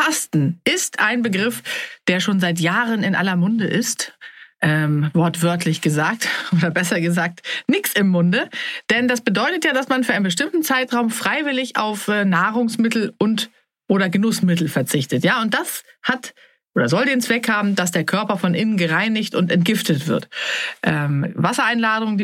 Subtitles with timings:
[0.00, 1.62] Fasten ist ein Begriff,
[2.08, 4.16] der schon seit Jahren in aller Munde ist.
[4.62, 8.48] Ähm, wortwörtlich gesagt oder besser gesagt nichts im Munde.
[8.90, 13.50] Denn das bedeutet ja, dass man für einen bestimmten Zeitraum freiwillig auf äh, Nahrungsmittel und
[13.88, 15.24] oder Genussmittel verzichtet.
[15.24, 16.34] Ja, und das hat
[16.74, 20.28] oder soll den Zweck haben, dass der Körper von innen gereinigt und entgiftet wird.
[20.82, 22.18] Ähm, Wassereinlagerungen,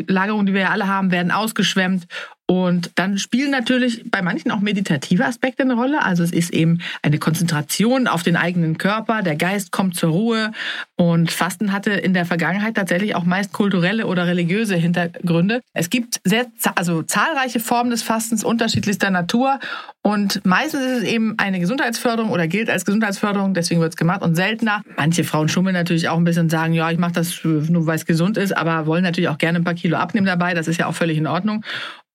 [0.47, 2.07] die, wir ja alle haben, werden ausgeschwemmt
[2.49, 6.01] und dann spielen natürlich bei manchen auch meditative Aspekte eine Rolle.
[6.01, 10.51] Also es ist eben eine Konzentration auf den eigenen Körper, der Geist kommt zur Ruhe.
[10.95, 15.59] Und Fasten hatte in der Vergangenheit tatsächlich auch meist kulturelle oder religiöse Hintergründe.
[15.73, 19.59] Es gibt sehr, also zahlreiche Formen des Fastens unterschiedlichster Natur.
[20.01, 24.21] Und meistens ist es eben eine Gesundheitsförderung oder gilt als Gesundheitsförderung, deswegen wird es gemacht
[24.21, 24.83] und seltener.
[24.95, 27.97] Manche Frauen schummeln natürlich auch ein bisschen und sagen, ja, ich mache das nur, weil
[27.97, 30.53] es gesund ist, aber wollen natürlich auch gerne ein paar Kilo abnehmen dabei.
[30.53, 31.65] Das ist ja auch völlig in Ordnung.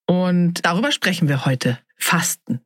[0.06, 1.78] Und darüber sprechen wir heute.
[1.96, 2.60] Fasten.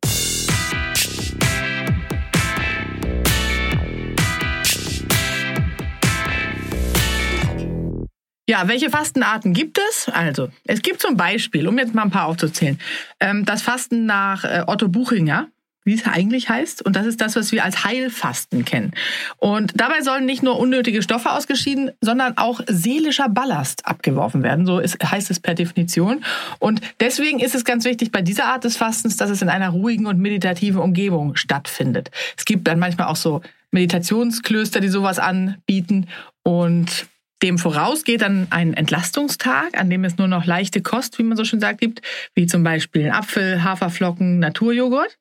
[8.49, 10.07] Ja, welche Fastenarten gibt es?
[10.07, 12.79] Also, es gibt zum Beispiel, um jetzt mal ein paar aufzuzählen,
[13.19, 15.49] ähm, das Fasten nach äh, Otto Buchinger
[15.87, 16.85] wie es eigentlich heißt.
[16.85, 18.91] Und das ist das, was wir als Heilfasten kennen.
[19.37, 24.65] Und dabei sollen nicht nur unnötige Stoffe ausgeschieden, sondern auch seelischer Ballast abgeworfen werden.
[24.65, 26.25] So ist, heißt es per Definition.
[26.59, 29.69] Und deswegen ist es ganz wichtig bei dieser Art des Fastens, dass es in einer
[29.69, 32.11] ruhigen und meditativen Umgebung stattfindet.
[32.37, 33.41] Es gibt dann manchmal auch so
[33.71, 36.07] Meditationsklöster, die sowas anbieten.
[36.43, 37.07] Und
[37.43, 41.37] dem voraus geht dann ein Entlastungstag, an dem es nur noch leichte Kost, wie man
[41.37, 42.01] so schön sagt, gibt,
[42.35, 45.17] wie zum Beispiel Apfel, Haferflocken, Naturjoghurt.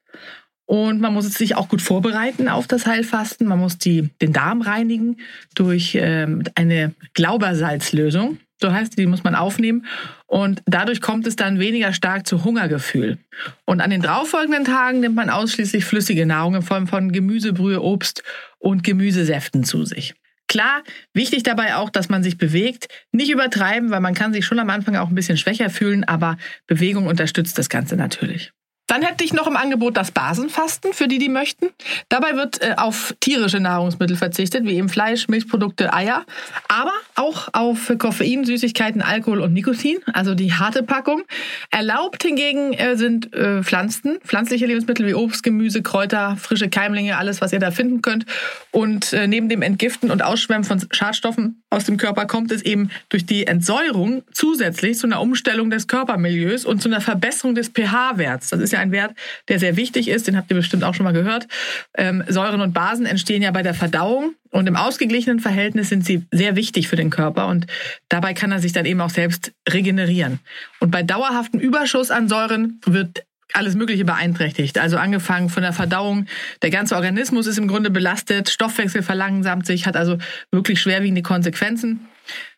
[0.66, 3.47] Und man muss sich auch gut vorbereiten auf das Heilfasten.
[3.47, 5.16] Man muss die, den Darm reinigen
[5.54, 8.38] durch ähm, eine Glaubersalzlösung.
[8.60, 9.87] So heißt die, die muss man aufnehmen.
[10.27, 13.19] Und dadurch kommt es dann weniger stark zu Hungergefühl.
[13.65, 18.25] Und an den darauffolgenden Tagen nimmt man ausschließlich flüssige Nahrung in Form von Gemüsebrühe, Obst
[18.59, 20.15] und Gemüsesäften zu sich.
[20.48, 22.88] Klar, wichtig dabei auch, dass man sich bewegt.
[23.12, 26.38] Nicht übertreiben, weil man kann sich schon am Anfang auch ein bisschen schwächer fühlen, aber
[26.66, 28.53] Bewegung unterstützt das Ganze natürlich.
[28.86, 31.66] Dann hätte ich noch im Angebot das Basenfasten für die, die möchten.
[32.08, 36.24] Dabei wird äh, auf tierische Nahrungsmittel verzichtet, wie eben Fleisch, Milchprodukte, Eier,
[36.69, 41.22] aber auch auf Koffein, Süßigkeiten, Alkohol und Nikotin, also die harte Packung.
[41.70, 47.41] Erlaubt hingegen äh, sind äh, Pflanzen, pflanzliche Lebensmittel wie Obst, Gemüse, Kräuter, frische Keimlinge, alles,
[47.41, 48.26] was ihr da finden könnt.
[48.70, 52.91] Und äh, neben dem Entgiften und Ausschwemmen von Schadstoffen aus dem Körper kommt es eben
[53.08, 58.50] durch die Entsäuerung zusätzlich zu einer Umstellung des Körpermilieus und zu einer Verbesserung des pH-Werts.
[58.50, 59.14] Das ist ja ja ein Wert,
[59.48, 61.48] der sehr wichtig ist, den habt ihr bestimmt auch schon mal gehört.
[61.97, 66.26] Ähm, Säuren und Basen entstehen ja bei der Verdauung und im ausgeglichenen Verhältnis sind sie
[66.31, 67.66] sehr wichtig für den Körper und
[68.09, 70.41] dabei kann er sich dann eben auch selbst regenerieren.
[70.81, 74.78] Und bei dauerhaftem Überschuss an Säuren wird alles Mögliche beeinträchtigt.
[74.78, 76.26] Also angefangen von der Verdauung,
[76.62, 80.19] der ganze Organismus ist im Grunde belastet, Stoffwechsel verlangsamt sich, hat also
[80.50, 82.06] wirklich schwerwiegende Konsequenzen.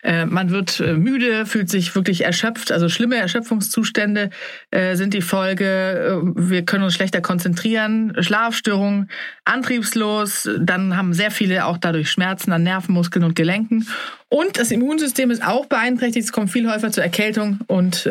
[0.03, 2.73] Äh, man wird äh, müde, fühlt sich wirklich erschöpft.
[2.73, 4.31] Also schlimme Erschöpfungszustände
[4.71, 6.23] äh, sind die Folge.
[6.37, 9.11] Wir können uns schlechter konzentrieren, Schlafstörungen,
[9.45, 10.49] antriebslos.
[10.59, 13.87] Dann haben sehr viele auch dadurch Schmerzen an Nerven, Muskeln und Gelenken.
[14.28, 16.27] Und das Immunsystem ist auch beeinträchtigt.
[16.27, 18.09] Es kommt viel häufiger zur Erkältung und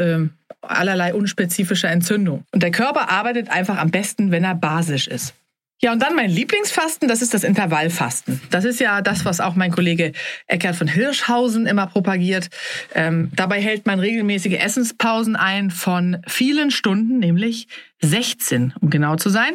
[0.62, 2.44] allerlei unspezifischer Entzündung.
[2.52, 5.34] Und der Körper arbeitet einfach am besten, wenn er basisch ist.
[5.80, 8.42] Ja, und dann mein Lieblingsfasten, das ist das Intervallfasten.
[8.50, 10.12] Das ist ja das, was auch mein Kollege
[10.48, 12.50] Eckhard von Hirschhausen immer propagiert.
[12.96, 17.68] Ähm, dabei hält man regelmäßige Essenspausen ein von vielen Stunden, nämlich
[18.02, 19.54] 16, um genau zu sein.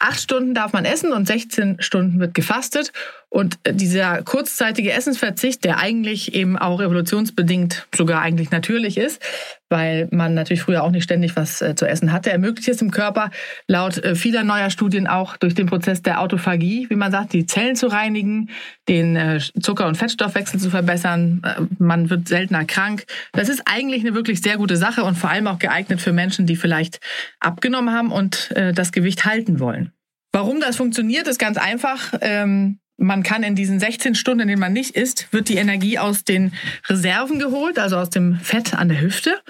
[0.00, 2.92] Acht Stunden darf man essen und 16 Stunden wird gefastet.
[3.28, 9.22] Und dieser kurzzeitige Essensverzicht, der eigentlich eben auch evolutionsbedingt sogar eigentlich natürlich ist,
[9.70, 12.90] weil man natürlich früher auch nicht ständig was äh, zu essen hatte, ermöglicht es dem
[12.90, 13.30] Körper
[13.68, 17.46] laut äh, vieler neuer Studien auch durch den Prozess der Autophagie, wie man sagt, die
[17.46, 18.50] Zellen zu reinigen,
[18.88, 21.42] den äh, Zucker- und Fettstoffwechsel zu verbessern.
[21.44, 23.04] Äh, man wird seltener krank.
[23.32, 26.46] Das ist eigentlich eine wirklich sehr gute Sache und vor allem auch geeignet für Menschen,
[26.46, 26.98] die vielleicht
[27.38, 29.92] abgenommen haben und äh, das Gewicht halten wollen.
[30.32, 32.12] Warum das funktioniert, ist ganz einfach.
[32.20, 35.98] Ähm, man kann in diesen 16 Stunden, in denen man nicht isst, wird die Energie
[35.98, 36.52] aus den
[36.86, 39.40] Reserven geholt, also aus dem Fett an der Hüfte.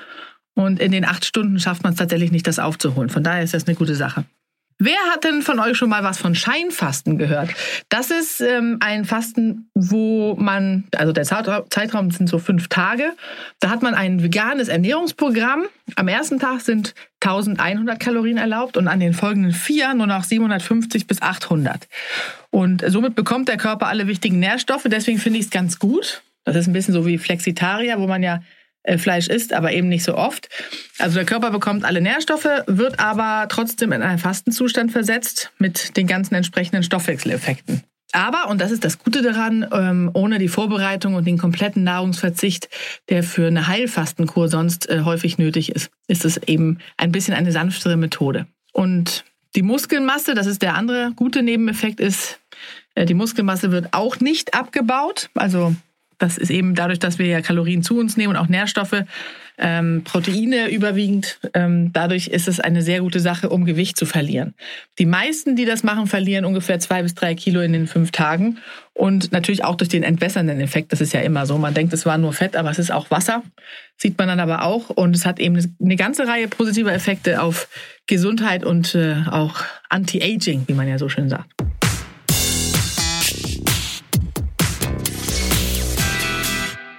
[0.60, 3.10] Und in den acht Stunden schafft man es tatsächlich nicht, das aufzuholen.
[3.10, 4.24] Von daher ist das eine gute Sache.
[4.82, 7.50] Wer hat denn von euch schon mal was von Scheinfasten gehört?
[7.90, 13.12] Das ist ähm, ein Fasten, wo man, also der Zeitraum sind so fünf Tage.
[13.60, 15.66] Da hat man ein veganes Ernährungsprogramm.
[15.96, 21.06] Am ersten Tag sind 1100 Kalorien erlaubt und an den folgenden vier nur noch 750
[21.06, 21.86] bis 800.
[22.48, 24.86] Und somit bekommt der Körper alle wichtigen Nährstoffe.
[24.86, 26.22] Deswegen finde ich es ganz gut.
[26.44, 28.40] Das ist ein bisschen so wie Flexitarier, wo man ja
[28.96, 30.48] Fleisch isst, aber eben nicht so oft.
[30.98, 36.06] Also der Körper bekommt alle Nährstoffe, wird aber trotzdem in einen Fastenzustand versetzt mit den
[36.06, 37.82] ganzen entsprechenden Stoffwechseleffekten.
[38.12, 42.68] Aber, und das ist das Gute daran, ähm, ohne die Vorbereitung und den kompletten Nahrungsverzicht,
[43.08, 47.52] der für eine Heilfastenkur sonst äh, häufig nötig ist, ist es eben ein bisschen eine
[47.52, 48.46] sanftere Methode.
[48.72, 49.24] Und
[49.54, 52.40] die Muskelmasse, das ist der andere gute Nebeneffekt, ist,
[52.94, 55.30] äh, die Muskelmasse wird auch nicht abgebaut.
[55.34, 55.74] Also
[56.20, 59.04] das ist eben dadurch, dass wir ja Kalorien zu uns nehmen und auch Nährstoffe,
[59.58, 61.38] ähm, Proteine überwiegend.
[61.54, 64.54] Ähm, dadurch ist es eine sehr gute Sache, um Gewicht zu verlieren.
[64.98, 68.58] Die meisten, die das machen, verlieren ungefähr zwei bis drei Kilo in den fünf Tagen.
[68.92, 70.92] Und natürlich auch durch den entwässernden Effekt.
[70.92, 71.56] Das ist ja immer so.
[71.56, 73.42] Man denkt, es war nur Fett, aber es ist auch Wasser.
[73.96, 74.90] Sieht man dann aber auch.
[74.90, 77.68] Und es hat eben eine ganze Reihe positiver Effekte auf
[78.06, 81.48] Gesundheit und äh, auch Anti-Aging, wie man ja so schön sagt.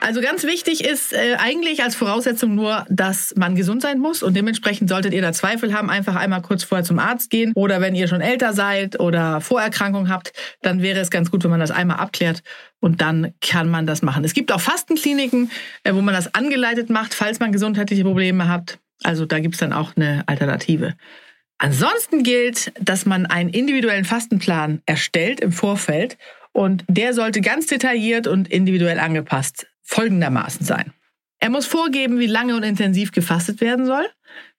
[0.02, 4.36] Also ganz wichtig ist äh, eigentlich als Voraussetzung nur, dass man gesund sein muss und
[4.36, 7.94] dementsprechend solltet ihr da Zweifel haben, einfach einmal kurz vorher zum Arzt gehen oder wenn
[7.94, 10.34] ihr schon älter seid oder Vorerkrankungen habt,
[10.64, 12.42] dann wäre es ganz gut, wenn man das einmal abklärt
[12.80, 14.24] und dann kann man das machen.
[14.24, 15.52] Es gibt auch Fastenkliniken,
[15.84, 18.80] äh, wo man das angeleitet macht, falls man gesundheitliche Probleme hat.
[19.04, 20.96] Also da gibt's dann auch eine Alternative.
[21.60, 26.18] Ansonsten gilt, dass man einen individuellen Fastenplan erstellt im Vorfeld
[26.54, 30.94] und der sollte ganz detailliert und individuell angepasst folgendermaßen sein.
[31.40, 34.06] Er muss vorgeben, wie lange und intensiv gefastet werden soll.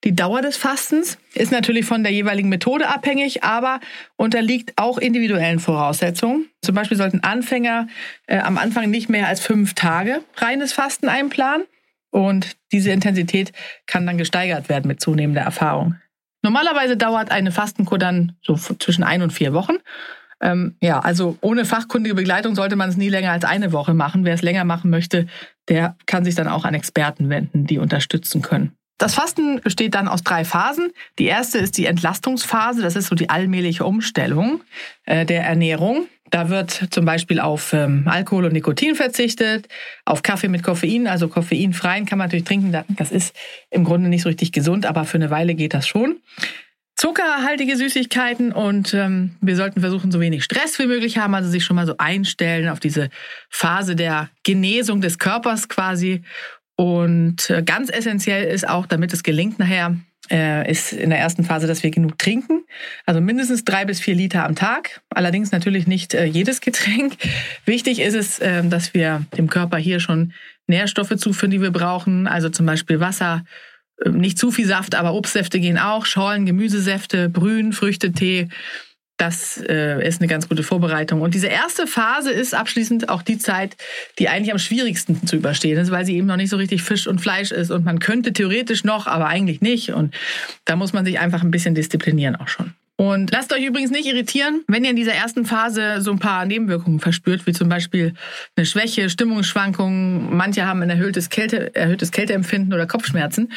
[0.02, 3.78] Die Dauer des Fastens ist natürlich von der jeweiligen Methode abhängig, aber
[4.16, 6.48] unterliegt auch individuellen Voraussetzungen.
[6.60, 7.86] Zum Beispiel sollten Anfänger
[8.26, 11.66] äh, am Anfang nicht mehr als fünf Tage reines Fasten einplanen.
[12.10, 13.52] Und diese Intensität
[13.86, 15.96] kann dann gesteigert werden mit zunehmender Erfahrung.
[16.42, 19.76] Normalerweise dauert eine Fastenkur dann so zwischen ein und vier Wochen.
[20.42, 24.24] Ähm, ja, also ohne fachkundige Begleitung sollte man es nie länger als eine Woche machen.
[24.24, 25.26] Wer es länger machen möchte,
[25.68, 28.72] der kann sich dann auch an Experten wenden, die unterstützen können.
[28.98, 30.92] Das Fasten besteht dann aus drei Phasen.
[31.18, 32.82] Die erste ist die Entlastungsphase.
[32.82, 34.62] Das ist so die allmähliche Umstellung
[35.06, 36.06] äh, der Ernährung.
[36.30, 39.68] Da wird zum Beispiel auf ähm, Alkohol und Nikotin verzichtet,
[40.06, 42.74] auf Kaffee mit Koffein, also koffeinfreien kann man natürlich trinken.
[42.96, 43.36] Das ist
[43.70, 46.16] im Grunde nicht so richtig gesund, aber für eine Weile geht das schon
[47.02, 51.64] zuckerhaltige Süßigkeiten und ähm, wir sollten versuchen, so wenig Stress wie möglich haben, also sich
[51.64, 53.10] schon mal so einstellen auf diese
[53.50, 56.22] Phase der Genesung des Körpers quasi.
[56.76, 59.96] Und äh, ganz essentiell ist auch, damit es gelingt nachher,
[60.30, 62.62] äh, ist in der ersten Phase, dass wir genug trinken.
[63.04, 65.00] Also mindestens drei bis vier Liter am Tag.
[65.10, 67.14] Allerdings natürlich nicht äh, jedes Getränk.
[67.64, 70.34] Wichtig ist es, äh, dass wir dem Körper hier schon
[70.68, 72.28] Nährstoffe zuführen, die wir brauchen.
[72.28, 73.50] Also zum Beispiel Wasser, ähm,
[74.10, 78.48] nicht zu viel Saft, aber Obstsäfte gehen auch, Schorlen, Gemüsesäfte, Brühen, Früchtetee.
[79.18, 81.20] Das äh, ist eine ganz gute Vorbereitung.
[81.20, 83.76] Und diese erste Phase ist abschließend auch die Zeit,
[84.18, 87.06] die eigentlich am schwierigsten zu überstehen ist, weil sie eben noch nicht so richtig Fisch
[87.06, 87.70] und Fleisch ist.
[87.70, 89.90] Und man könnte theoretisch noch, aber eigentlich nicht.
[89.90, 90.14] Und
[90.64, 92.74] da muss man sich einfach ein bisschen disziplinieren auch schon.
[92.96, 96.44] Und lasst euch übrigens nicht irritieren, wenn ihr in dieser ersten Phase so ein paar
[96.44, 98.14] Nebenwirkungen verspürt, wie zum Beispiel
[98.54, 100.36] eine Schwäche, Stimmungsschwankungen.
[100.36, 103.50] Manche haben ein erhöhtes, Kälte, erhöhtes Kälteempfinden oder Kopfschmerzen.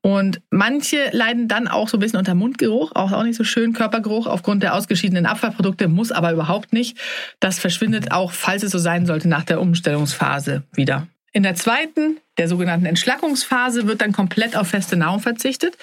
[0.00, 3.72] Und manche leiden dann auch so ein bisschen unter Mundgeruch, auch, auch nicht so schön,
[3.72, 6.96] Körpergeruch aufgrund der ausgeschiedenen Abfallprodukte, muss aber überhaupt nicht.
[7.40, 11.08] Das verschwindet auch, falls es so sein sollte, nach der Umstellungsphase wieder.
[11.32, 15.76] In der zweiten, der sogenannten Entschlackungsphase, wird dann komplett auf feste Nahrung verzichtet.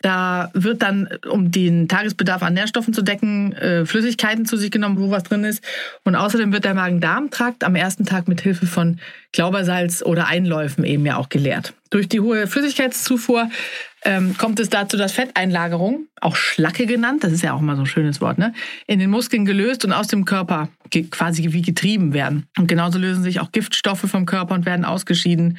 [0.00, 4.98] Da wird dann, um den Tagesbedarf an Nährstoffen zu decken, äh, Flüssigkeiten zu sich genommen,
[4.98, 5.64] wo was drin ist.
[6.04, 9.00] Und außerdem wird der Magen-Darm-Trakt am ersten Tag mit Hilfe von
[9.32, 11.74] Glaubersalz oder Einläufen eben ja auch geleert.
[11.90, 13.50] Durch die hohe Flüssigkeitszufuhr
[14.06, 17.82] ähm, kommt es dazu, dass Fetteinlagerung, auch Schlacke genannt, das ist ja auch mal so
[17.82, 18.54] ein schönes Wort, ne,
[18.86, 20.68] in den Muskeln gelöst und aus dem Körper
[21.10, 22.46] quasi wie getrieben werden.
[22.56, 25.58] Und genauso lösen sich auch Giftstoffe vom Körper und werden ausgeschieden.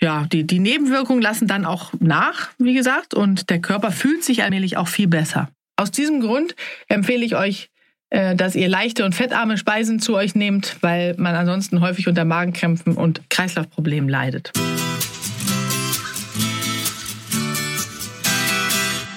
[0.00, 4.42] Ja, die, die Nebenwirkungen lassen dann auch nach, wie gesagt, und der Körper fühlt sich
[4.42, 5.50] allmählich auch viel besser.
[5.76, 6.56] Aus diesem Grund
[6.88, 7.70] empfehle ich euch,
[8.10, 12.24] äh, dass ihr leichte und fettarme Speisen zu euch nehmt, weil man ansonsten häufig unter
[12.24, 14.52] Magenkrämpfen und Kreislaufproblemen leidet.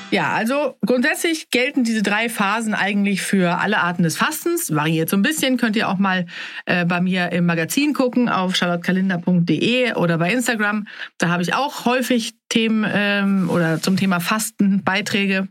[0.09, 4.73] Ja, also grundsätzlich gelten diese drei Phasen eigentlich für alle Arten des Fastens.
[4.73, 5.57] Variiert so ein bisschen.
[5.57, 6.25] Könnt ihr auch mal
[6.65, 10.87] äh, bei mir im Magazin gucken auf charlottekalender.de oder bei Instagram.
[11.17, 15.49] Da habe ich auch häufig Themen ähm, oder zum Thema Fasten Beiträge.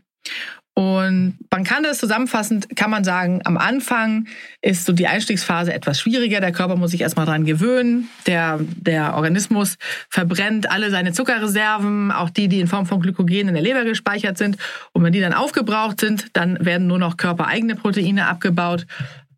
[0.77, 4.27] Und man kann das zusammenfassend, kann man sagen, am Anfang
[4.61, 6.39] ist so die Einstiegsphase etwas schwieriger.
[6.39, 8.09] Der Körper muss sich erstmal dran gewöhnen.
[8.27, 13.55] Der, der Organismus verbrennt alle seine Zuckerreserven, auch die, die in Form von Glykogen in
[13.55, 14.57] der Leber gespeichert sind.
[14.91, 18.85] Und wenn die dann aufgebraucht sind, dann werden nur noch körpereigene Proteine abgebaut.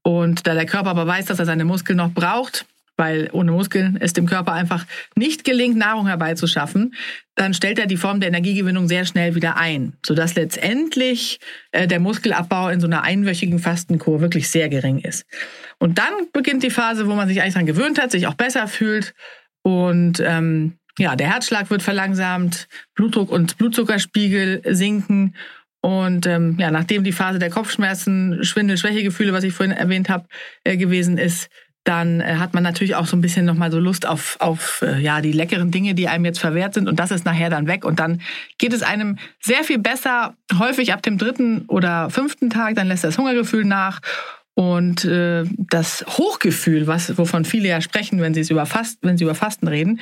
[0.01, 2.65] Und da der Körper aber weiß, dass er seine Muskeln noch braucht,
[2.99, 6.93] weil ohne Muskeln es dem Körper einfach nicht gelingt, Nahrung herbeizuschaffen,
[7.35, 11.39] dann stellt er die Form der Energiegewinnung sehr schnell wieder ein, sodass letztendlich
[11.71, 15.25] äh, der Muskelabbau in so einer einwöchigen Fastenkur wirklich sehr gering ist.
[15.79, 18.67] Und dann beginnt die Phase, wo man sich eigentlich daran gewöhnt hat, sich auch besser
[18.67, 19.13] fühlt
[19.63, 25.33] und ähm, ja, der Herzschlag wird verlangsamt, Blutdruck und Blutzuckerspiegel sinken
[25.81, 30.27] und ähm, ja, nachdem die Phase der Kopfschmerzen, Schwindel, Schwächegefühle, was ich vorhin erwähnt habe,
[30.65, 31.49] äh, gewesen ist,
[31.89, 34.99] dann äh, hat man natürlich auch so ein bisschen nochmal so Lust auf, auf äh,
[34.99, 36.87] ja, die leckeren Dinge, die einem jetzt verwehrt sind.
[36.87, 37.83] Und das ist nachher dann weg.
[37.83, 38.21] Und dann
[38.59, 42.75] geht es einem sehr viel besser, häufig ab dem dritten oder fünften Tag.
[42.75, 44.01] Dann lässt das Hungergefühl nach.
[44.53, 49.17] Und äh, das Hochgefühl, was, wovon viele ja sprechen, wenn sie, es über Fast, wenn
[49.17, 49.99] sie über Fasten reden,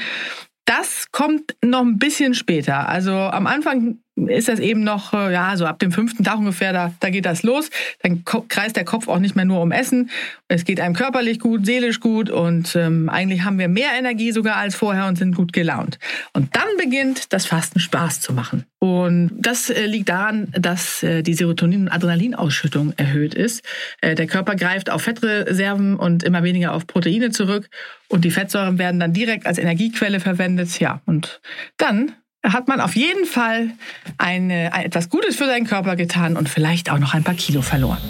[0.65, 2.89] das kommt noch ein bisschen später.
[2.89, 6.73] Also am Anfang ist das eben noch, äh, ja, so ab dem fünften Tag ungefähr,
[6.73, 7.69] da, da geht das los.
[8.01, 10.09] Dann kreist der Kopf auch nicht mehr nur um Essen.
[10.47, 14.55] Es geht einem körperlich gut, seelisch gut und ähm, eigentlich haben wir mehr Energie sogar
[14.55, 15.99] als vorher und sind gut gelaunt.
[16.33, 18.65] Und dann beginnt das Fasten Spaß zu machen.
[18.79, 23.63] Und das äh, liegt daran, dass äh, die Serotonin- und Adrenalinausschüttung erhöht ist.
[24.01, 27.69] Äh, der Körper greift auf Fettreserven und immer weniger auf Proteine zurück
[28.07, 30.79] und die Fettsäuren werden dann direkt als Energiequelle verwendet.
[30.79, 31.41] Ja, und
[31.77, 32.13] dann
[32.43, 33.71] hat man auf jeden Fall
[34.17, 38.01] eine, etwas Gutes für seinen Körper getan und vielleicht auch noch ein paar Kilo verloren.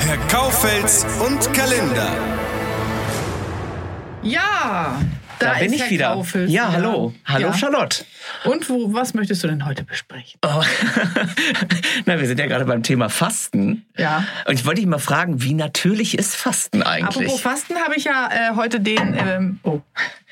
[0.00, 2.12] Herr Kaufels und Kalender.
[4.22, 5.00] Ja,
[5.38, 6.12] da, da bin ich Herr wieder.
[6.14, 6.72] Graufels ja, wieder.
[6.72, 7.14] hallo.
[7.24, 7.54] Hallo Ja.
[7.54, 8.04] Charlotte.
[8.44, 10.38] Und wo, was möchtest du denn heute besprechen?
[10.44, 10.62] Oh.
[12.04, 13.86] Na, wir sind ja gerade beim Thema Fasten.
[13.96, 14.24] Ja.
[14.46, 17.26] Und ich wollte dich mal fragen, wie natürlich ist Fasten eigentlich?
[17.26, 19.16] Apropos Fasten habe ich ja äh, heute den.
[19.18, 19.80] Ähm, oh.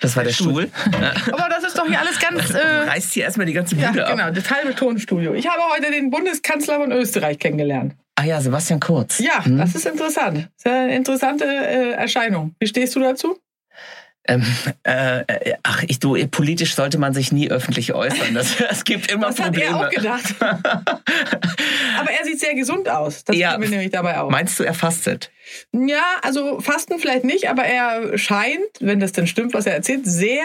[0.00, 0.70] das war der Stuhl.
[1.32, 2.50] Aber das ist doch hier alles ganz.
[2.50, 2.58] Äh,
[2.88, 4.16] Reißt hier erstmal die ganze ja, Bude ab.
[4.16, 5.34] genau, das halbe Tonstudio.
[5.34, 7.94] Ich habe heute den Bundeskanzler von Österreich kennengelernt.
[8.18, 9.18] Ah ja, Sebastian Kurz.
[9.18, 9.58] Ja, Hm?
[9.58, 10.48] das ist interessant.
[10.56, 12.54] Das ist eine interessante äh, Erscheinung.
[12.58, 13.38] Wie stehst du dazu?
[14.28, 14.42] Ähm,
[14.85, 18.35] äh, äh, ach, ich, du, politisch sollte man sich nie öffentlich äußern.
[18.35, 19.71] Das, es gibt immer Das hat Probleme.
[19.71, 20.35] er auch gedacht.
[20.40, 23.25] Aber er sieht sehr gesund aus.
[23.25, 23.56] Das Ja.
[23.59, 24.30] mir nämlich dabei auf.
[24.30, 25.30] Meinst du, er fastet?
[25.73, 30.04] Ja, also Fasten vielleicht nicht, aber er scheint, wenn das denn stimmt, was er erzählt,
[30.06, 30.42] sehr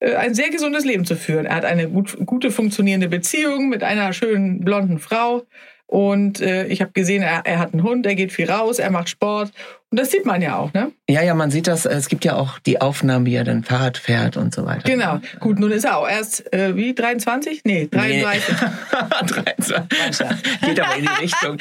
[0.00, 1.44] äh, ein sehr gesundes Leben zu führen.
[1.46, 5.42] Er hat eine gut, gute funktionierende Beziehung mit einer schönen blonden Frau
[5.86, 8.90] und äh, ich habe gesehen, er, er hat einen Hund, er geht viel raus, er
[8.90, 9.52] macht Sport
[9.92, 10.90] und das sieht man ja auch, ne?
[11.08, 11.84] Ja, ja, man sieht das.
[11.84, 14.82] Es gibt ja auch die Aufnahmen, wie er dann Fahrrad fährt und so weiter.
[14.90, 15.20] Genau.
[15.40, 17.60] Gut, nun ist er auch erst äh, wie 23?
[17.64, 18.54] Nee, 33.
[19.26, 19.76] 23.
[20.64, 21.58] Geht aber in die Richtung.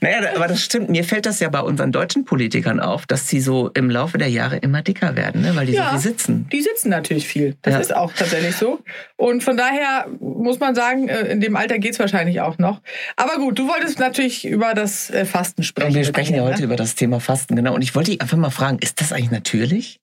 [0.00, 0.88] Naja, aber das stimmt.
[0.90, 4.28] Mir fällt das ja bei unseren deutschen Politikern auf, dass sie so im Laufe der
[4.28, 5.54] Jahre immer dicker werden, ne?
[5.54, 5.84] weil die Ja.
[5.84, 6.48] so viel sitzen.
[6.50, 7.56] Die sitzen natürlich viel.
[7.62, 7.80] Das Ja.
[7.80, 8.80] ist auch tatsächlich so.
[9.16, 12.80] Und von daher muss man sagen, äh, in dem Alter geht's wahrscheinlich auch noch.
[13.16, 15.88] Aber gut, du wolltest natürlich über das äh, Fasten sprechen.
[15.88, 16.64] Und wir sprechen ja heute ne?
[16.64, 17.73] über das Thema Fasten, genau.
[17.74, 20.00] Und ich wollte dich einfach mal fragen, ist das eigentlich natürlich?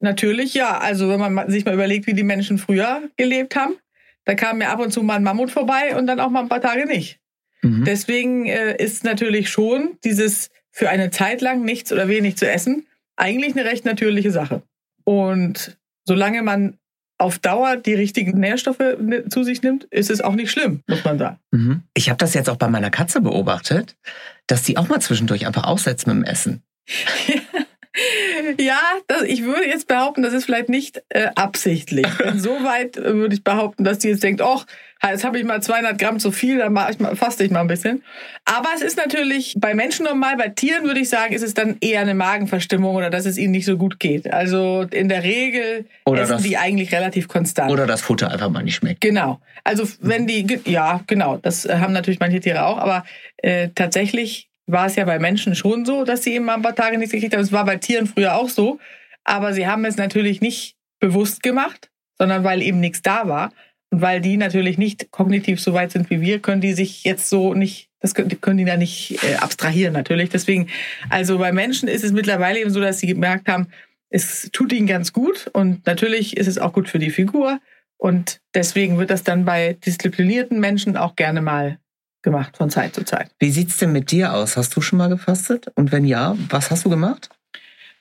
[0.00, 0.78] Natürlich, ja.
[0.78, 3.74] Also wenn man ma- sich mal überlegt, wie die Menschen früher gelebt haben,
[4.24, 6.48] da kam ja ab und zu mal ein Mammut vorbei und dann auch mal ein
[6.48, 7.18] paar Tage nicht.
[7.62, 7.84] Mhm.
[7.84, 12.86] Deswegen äh, ist natürlich schon dieses für eine Zeit lang nichts oder wenig zu essen
[13.16, 14.62] eigentlich eine recht natürliche Sache.
[15.04, 16.78] Und solange man
[17.20, 18.96] auf Dauer die richtigen Nährstoffe
[19.28, 21.38] zu sich nimmt, ist es auch nicht schlimm, muss man sagen.
[21.50, 21.82] Mhm.
[21.94, 23.96] Ich habe das jetzt auch bei meiner Katze beobachtet,
[24.46, 26.62] dass die auch mal zwischendurch einfach aussetzt mit dem Essen.
[28.60, 28.78] Ja,
[29.08, 32.06] das, ich würde jetzt behaupten, das ist vielleicht nicht äh, absichtlich.
[32.24, 34.60] Insoweit äh, würde ich behaupten, dass die jetzt denkt, oh,
[35.02, 37.66] jetzt habe ich mal 200 Gramm zu viel, dann ich mal, faste ich mal ein
[37.66, 38.04] bisschen.
[38.44, 41.76] Aber es ist natürlich bei Menschen normal, bei Tieren würde ich sagen, ist es dann
[41.80, 44.32] eher eine Magenverstimmung oder dass es ihnen nicht so gut geht.
[44.32, 47.72] Also in der Regel Oder essen das- die eigentlich relativ konstant.
[47.72, 49.00] Oder das Futter einfach mal nicht schmeckt.
[49.00, 49.40] Genau.
[49.64, 53.04] Also wenn die, ge- ja, genau, das haben natürlich manche Tiere auch, aber
[53.38, 56.98] äh, tatsächlich war es ja bei Menschen schon so, dass sie eben ein paar Tage
[56.98, 57.42] nichts gekriegt haben.
[57.42, 58.78] Es war bei Tieren früher auch so,
[59.24, 63.52] aber sie haben es natürlich nicht bewusst gemacht, sondern weil eben nichts da war.
[63.90, 67.30] Und weil die natürlich nicht kognitiv so weit sind wie wir, können die sich jetzt
[67.30, 70.28] so nicht, das können, können die da nicht äh, abstrahieren natürlich.
[70.28, 70.68] Deswegen,
[71.08, 73.68] also bei Menschen ist es mittlerweile eben so, dass sie gemerkt haben,
[74.10, 77.60] es tut ihnen ganz gut und natürlich ist es auch gut für die Figur.
[77.96, 81.78] Und deswegen wird das dann bei disziplinierten Menschen auch gerne mal
[82.22, 83.30] gemacht von Zeit zu Zeit.
[83.38, 84.56] Wie sieht's denn mit dir aus?
[84.56, 85.66] Hast du schon mal gefastet?
[85.74, 87.28] Und wenn ja, was hast du gemacht?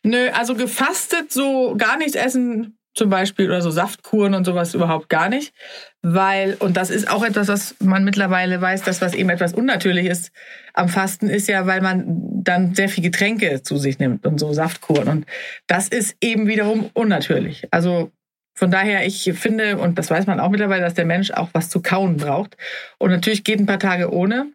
[0.03, 5.07] Nö, also gefastet, so gar nichts essen, zum Beispiel oder so Saftkuren und sowas überhaupt
[5.07, 5.53] gar nicht.
[6.01, 10.07] Weil, und das ist auch etwas, was man mittlerweile weiß, dass was eben etwas unnatürlich
[10.07, 10.31] ist
[10.73, 12.05] am Fasten, ist ja, weil man
[12.43, 15.07] dann sehr viel Getränke zu sich nimmt und so Saftkuren.
[15.07, 15.25] Und
[15.67, 17.67] das ist eben wiederum unnatürlich.
[17.71, 18.11] Also
[18.57, 21.69] von daher, ich finde, und das weiß man auch mittlerweile, dass der Mensch auch was
[21.69, 22.57] zu kauen braucht.
[22.97, 24.47] Und natürlich geht ein paar Tage ohne.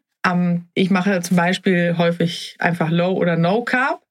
[0.75, 4.03] Ich mache zum Beispiel häufig einfach Low oder No Carb.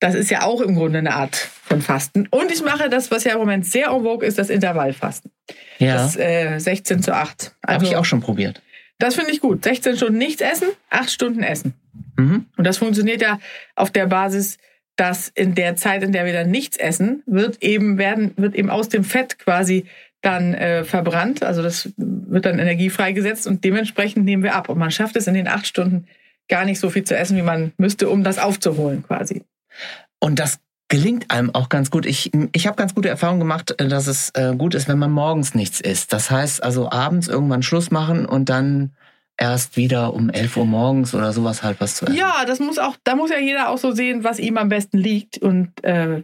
[0.00, 2.26] Das ist ja auch im Grunde eine Art von Fasten.
[2.28, 5.30] Und ich mache das, was ja im Moment sehr en vogue ist, das Intervallfasten.
[5.76, 5.96] Ja.
[5.96, 7.54] Das äh, 16 zu 8.
[7.60, 8.62] Also, Habe ich auch schon probiert.
[8.98, 9.62] Das finde ich gut.
[9.62, 11.74] 16 Stunden nichts essen, 8 Stunden essen.
[12.16, 12.46] Mhm.
[12.56, 13.38] Und das funktioniert ja
[13.76, 14.56] auf der Basis,
[14.96, 18.70] dass in der Zeit, in der wir dann nichts essen, wird eben werden, wird eben
[18.70, 19.86] aus dem Fett quasi
[20.20, 21.42] dann äh, verbrannt.
[21.42, 24.68] Also das wird dann Energie freigesetzt und dementsprechend nehmen wir ab.
[24.68, 26.06] Und man schafft es in den acht Stunden
[26.48, 29.42] gar nicht so viel zu essen, wie man müsste, um das aufzuholen quasi.
[30.20, 32.04] Und das gelingt einem auch ganz gut.
[32.04, 35.10] Ich, ich habe ganz gute Erfahrungen gemacht, äh, dass es äh, gut ist, wenn man
[35.10, 36.12] morgens nichts isst.
[36.12, 38.92] Das heißt also abends irgendwann Schluss machen und dann
[39.42, 42.16] erst wieder um 11 Uhr morgens oder sowas halt was zu essen.
[42.16, 44.98] Ja, das muss auch, da muss ja jeder auch so sehen, was ihm am besten
[44.98, 45.38] liegt.
[45.38, 46.22] Und äh,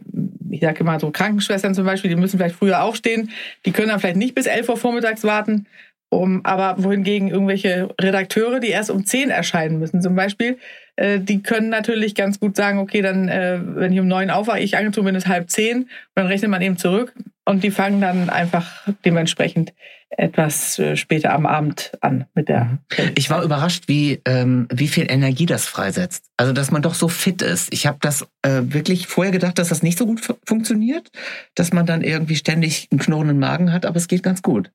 [0.49, 3.29] ich sage immer so Krankenschwestern zum Beispiel, die müssen vielleicht früher aufstehen,
[3.65, 5.67] die können dann vielleicht nicht bis 11 Uhr vormittags warten.
[6.11, 10.57] Um, aber wohingegen irgendwelche Redakteure, die erst um 10 erscheinen müssen zum Beispiel,
[10.99, 14.59] äh, die können natürlich ganz gut sagen, okay, dann, äh, wenn ich um neun aufwache,
[14.59, 17.13] ich angezogen bin, ist halb zehn, und dann rechnet man eben zurück
[17.45, 19.73] und die fangen dann einfach dementsprechend
[20.09, 22.79] etwas äh, später am Abend an mit der.
[23.15, 26.25] Ich war überrascht, wie ähm, wie viel Energie das freisetzt.
[26.35, 27.71] Also dass man doch so fit ist.
[27.71, 31.09] Ich habe das äh, wirklich vorher gedacht, dass das nicht so gut funktioniert,
[31.55, 34.71] dass man dann irgendwie ständig einen knurrenden Magen hat, aber es geht ganz gut.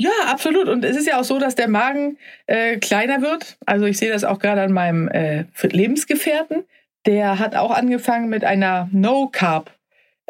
[0.00, 0.68] Ja, absolut.
[0.68, 3.58] Und es ist ja auch so, dass der Magen äh, kleiner wird.
[3.66, 6.64] Also ich sehe das auch gerade an meinem äh, Lebensgefährten.
[7.04, 9.72] Der hat auch angefangen mit einer No-Carb.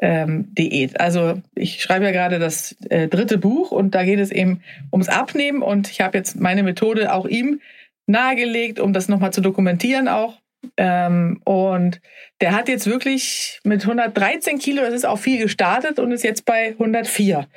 [0.00, 1.00] Ähm, Diät.
[1.00, 5.08] Also ich schreibe ja gerade das äh, dritte Buch und da geht es eben ums
[5.08, 7.60] Abnehmen und ich habe jetzt meine Methode auch ihm
[8.06, 10.38] nahegelegt, um das nochmal zu dokumentieren auch.
[10.76, 12.00] Ähm, und
[12.40, 16.44] der hat jetzt wirklich mit 113 Kilo, das ist auch viel gestartet und ist jetzt
[16.44, 17.48] bei 104.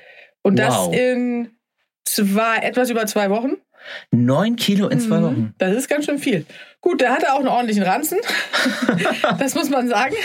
[0.42, 0.90] Und wow.
[0.90, 1.52] das in
[2.06, 3.54] zwei, etwas über zwei Wochen.
[4.12, 5.24] Neun Kilo in zwei mhm.
[5.24, 5.56] Wochen.
[5.58, 6.46] Das ist ganz schön viel.
[6.82, 8.20] Gut, der hatte auch einen ordentlichen Ranzen.
[9.40, 10.16] das muss man sagen.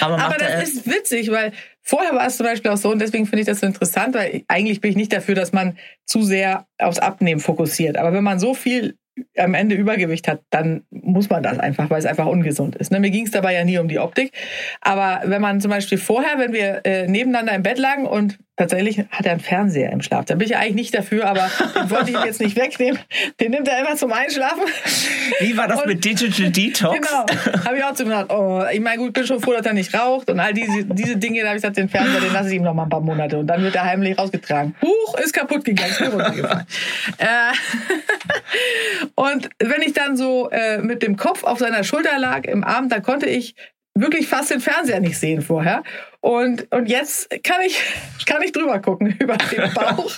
[0.00, 3.26] Aber, Aber das ist witzig, weil vorher war es zum Beispiel auch so, und deswegen
[3.26, 6.66] finde ich das so interessant, weil eigentlich bin ich nicht dafür, dass man zu sehr
[6.78, 7.96] aufs Abnehmen fokussiert.
[7.96, 8.96] Aber wenn man so viel
[9.36, 12.90] am Ende Übergewicht hat, dann muss man das einfach, weil es einfach ungesund ist.
[12.90, 13.00] Ne?
[13.00, 14.32] Mir ging es dabei ja nie um die Optik.
[14.80, 18.98] Aber wenn man zum Beispiel vorher, wenn wir äh, nebeneinander im Bett lagen und tatsächlich
[19.10, 20.26] hat er einen Fernseher im Schlaf.
[20.26, 23.00] Da bin ich eigentlich nicht dafür, aber den wollte ich ihn jetzt nicht wegnehmen.
[23.40, 24.64] Den nimmt er immer zum Einschlafen.
[25.40, 27.00] Wie war das und, mit Digital Detox?
[27.00, 27.64] Genau.
[27.64, 29.94] Habe ich auch zu gedacht, oh, ich meine, gut, bin schon froh, dass er nicht
[29.94, 32.56] raucht und all diese, diese Dinge, da habe ich gesagt, den Fernseher, den lasse ich
[32.56, 34.74] ihm noch mal ein paar Monate und dann wird er heimlich rausgetragen.
[34.82, 36.66] Huch, ist kaputt gegangen, ist runtergefallen.
[37.18, 37.52] äh,
[39.14, 42.92] und wenn ich dann so äh, mit dem Kopf auf seiner Schulter lag im Abend,
[42.92, 43.54] da konnte ich
[43.94, 45.82] wirklich fast den Fernseher nicht sehen vorher.
[46.20, 47.82] Und, und jetzt kann ich,
[48.26, 50.12] kann ich drüber gucken über den Bauch.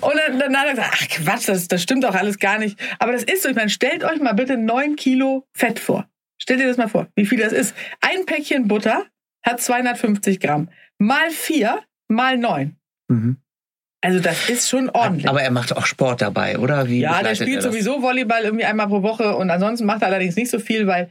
[0.00, 2.78] Und dann, dann hat er gesagt, ach Quatsch, das, das stimmt doch alles gar nicht.
[2.98, 6.08] Aber das ist so, ich meine, stellt euch mal bitte neun Kilo Fett vor.
[6.38, 7.74] Stellt ihr das mal vor, wie viel das ist.
[8.00, 9.06] Ein Päckchen Butter
[9.44, 10.70] hat 250 Gramm.
[10.98, 12.76] Mal vier, mal neun.
[13.08, 13.36] Mhm.
[14.00, 15.28] Also das ist schon ordentlich.
[15.28, 16.88] Aber er macht auch Sport dabei, oder?
[16.88, 20.34] Wie ja, der spielt sowieso Volleyball irgendwie einmal pro Woche und ansonsten macht er allerdings
[20.34, 21.08] nicht so viel, weil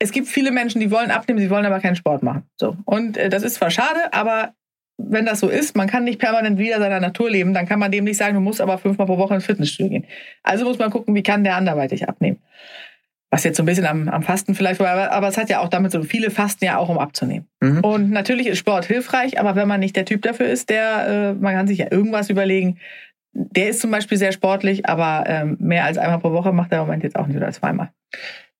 [0.00, 2.44] es gibt viele Menschen, die wollen abnehmen, sie wollen aber keinen Sport machen.
[2.56, 2.76] So.
[2.86, 4.54] Und äh, das ist zwar schade, aber
[4.96, 7.90] wenn das so ist, man kann nicht permanent wieder seiner Natur leben, dann kann man
[7.90, 10.06] dem nicht sagen, du musst aber fünfmal pro Woche ins Fitnessstudio gehen.
[10.42, 12.38] Also muss man gucken, wie kann der anderweitig abnehmen.
[13.30, 15.60] Was jetzt so ein bisschen am, am Fasten vielleicht war, aber, aber es hat ja
[15.60, 17.46] auch damit so, viele fasten ja auch, um abzunehmen.
[17.60, 17.80] Mhm.
[17.80, 21.34] Und natürlich ist Sport hilfreich, aber wenn man nicht der Typ dafür ist, der, äh,
[21.34, 22.78] man kann sich ja irgendwas überlegen.
[23.32, 26.80] Der ist zum Beispiel sehr sportlich, aber ähm, mehr als einmal pro Woche macht er
[26.80, 27.90] im Moment jetzt auch nicht oder zweimal.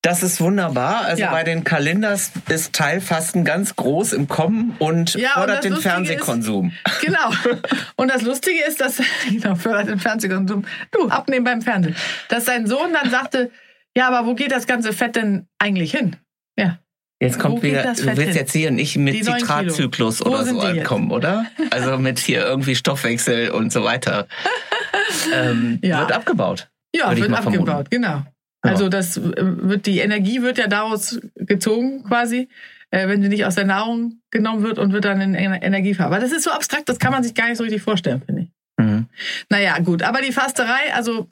[0.03, 1.03] Das ist wunderbar.
[1.05, 1.31] Also ja.
[1.31, 6.73] bei den Kalenders ist Teilfasten ganz groß im Kommen und ja, fördert und den Fernsehkonsum.
[6.87, 7.59] Ist, genau.
[7.97, 8.97] Und das Lustige ist, dass
[9.29, 10.65] genau, fördert den Fernsehkonsum.
[10.91, 11.95] Du, abnehmen beim Fernsehen.
[12.29, 13.51] Dass sein Sohn dann sagte,
[13.95, 16.17] ja, aber wo geht das ganze Fett denn eigentlich hin?
[16.57, 16.79] Ja.
[17.23, 18.35] Jetzt kommt wieder, du willst hin?
[18.35, 21.45] jetzt hier nicht mit Zitratzyklus oder so ankommen, oder?
[21.69, 24.27] Also mit hier irgendwie Stoffwechsel und so weiter.
[25.35, 26.01] ähm, ja.
[26.01, 26.71] Wird abgebaut.
[26.95, 27.91] Ja, wird abgebaut, vermuten.
[27.91, 28.23] genau.
[28.63, 32.49] Also das äh, wird die Energie wird ja daraus gezogen quasi,
[32.91, 36.07] äh, wenn sie nicht aus der Nahrung genommen wird und wird dann in Energie ver.
[36.07, 38.43] Aber das ist so abstrakt, das kann man sich gar nicht so richtig vorstellen, finde
[38.43, 38.51] ich.
[38.79, 39.07] Mhm.
[39.49, 40.03] Naja, gut.
[40.03, 41.27] Aber die Fasterei, also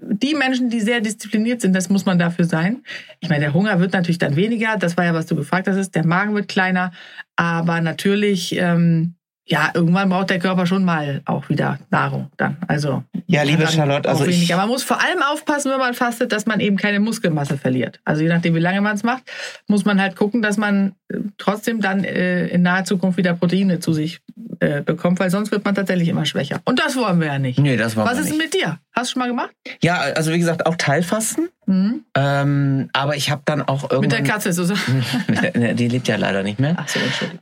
[0.00, 2.82] die Menschen, die sehr diszipliniert sind, das muss man dafür sein.
[3.20, 4.76] Ich meine, der Hunger wird natürlich dann weniger.
[4.76, 5.94] Das war ja, was du gefragt hast.
[5.94, 6.92] Der Magen wird kleiner.
[7.36, 12.56] Aber natürlich ähm, ja, irgendwann braucht der Körper schon mal auch wieder Nahrung dann.
[12.66, 16.46] Also ja, liebe Charlotte, also ich man muss vor allem aufpassen, wenn man fastet, dass
[16.46, 18.00] man eben keine Muskelmasse verliert.
[18.04, 19.24] Also je nachdem, wie lange man es macht,
[19.66, 23.80] muss man halt gucken, dass man äh, trotzdem dann äh, in naher Zukunft wieder Proteine
[23.80, 24.20] zu sich
[24.60, 26.60] äh, bekommt, weil sonst wird man tatsächlich immer schwächer.
[26.64, 27.58] Und das wollen wir ja nicht.
[27.58, 28.78] Nee, das wollen Was wir ist denn mit dir?
[28.92, 29.50] Hast du schon mal gemacht?
[29.82, 31.48] Ja, also wie gesagt, auch Teilfasten.
[31.66, 32.04] Mhm.
[32.16, 34.00] Ähm, aber ich habe dann auch irgendwann...
[34.00, 34.64] Mit der Katze, so.
[35.54, 36.76] die lebt ja leider nicht mehr.
[36.78, 37.40] Ach so, Entschuldigung.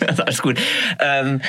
[0.08, 0.60] also alles gut.
[0.98, 1.40] Ähm,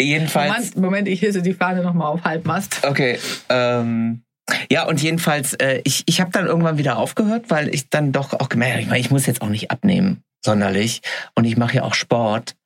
[0.00, 0.50] jedenfalls...
[0.50, 2.86] Moment, Moment, ich hisse die Fahne nochmal auf Halbmast.
[2.86, 4.22] Okay, ähm...
[4.70, 8.32] Ja, und jedenfalls, äh, ich, ich habe dann irgendwann wieder aufgehört, weil ich dann doch
[8.34, 11.00] auch gemerkt habe, ich, mein, ich muss jetzt auch nicht abnehmen sonderlich.
[11.34, 12.56] Und ich mache ja auch Sport.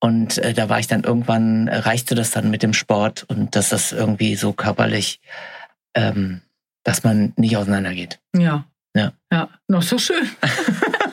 [0.00, 3.56] Und äh, da war ich dann irgendwann, äh, reichte das dann mit dem Sport und
[3.56, 5.20] dass das irgendwie so körperlich,
[5.94, 6.42] ähm,
[6.86, 8.20] dass man nicht auseinandergeht.
[8.34, 8.64] Ja.
[8.96, 9.12] Ja.
[9.30, 10.26] Ja, noch so schön.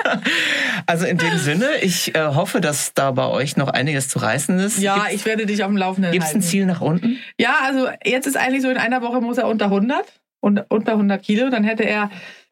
[0.86, 4.58] also in dem Sinne, ich äh, hoffe, dass da bei euch noch einiges zu reißen
[4.60, 4.78] ist.
[4.80, 7.18] Ja, Gibt's, ich werde dich auf dem Laufenden Gibt es ein Ziel nach unten?
[7.38, 10.94] Ja, also jetzt ist eigentlich so, in einer Woche muss er unter 100, und, unter
[10.94, 11.50] 100 Kilo.
[11.50, 12.10] Dann hätte er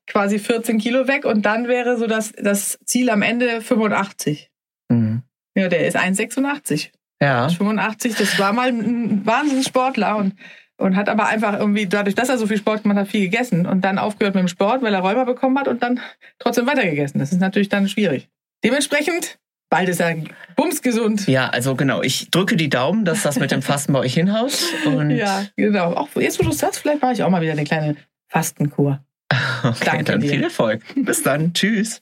[0.07, 4.49] quasi 14 Kilo weg und dann wäre so das, das Ziel am Ende 85.
[4.89, 5.21] Mhm.
[5.55, 6.89] Ja, der ist 1,86.
[7.21, 7.47] Ja.
[7.47, 10.33] 85, das war mal ein Wahnsinnssportler und,
[10.81, 13.65] und hat aber einfach irgendwie, dadurch, dass er so viel Sport gemacht hat, viel gegessen
[13.65, 15.99] und dann aufgehört mit dem Sport, weil er Rheuma bekommen hat und dann
[16.39, 17.19] trotzdem weitergegessen.
[17.19, 18.29] Das ist natürlich dann schwierig.
[18.63, 19.39] Dementsprechend,
[19.69, 20.15] bald ist er
[20.55, 21.27] bumsgesund.
[21.27, 24.53] Ja, also genau, ich drücke die Daumen, dass das mit dem Fasten bei euch hinhaut.
[24.85, 25.93] Und ja, genau.
[25.93, 27.95] Auch jetzt, wo du sagst, vielleicht mache ich auch mal wieder eine kleine
[28.27, 28.99] Fastenkur.
[29.63, 30.29] Okay, Danke dann dir.
[30.31, 30.81] viel Erfolg.
[30.95, 31.53] Bis dann.
[31.53, 32.01] Tschüss.